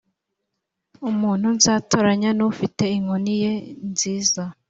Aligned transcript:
umuntu 1.09 1.47
nzatoranya 1.57 2.29
nufite 2.37 2.83
inkoni 2.97 3.33
ye 3.43 3.51
nziza 3.89 4.43